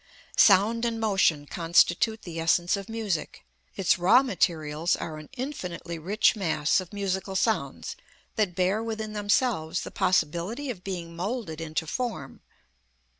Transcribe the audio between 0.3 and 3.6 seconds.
Sound and motion constitute the essence of music.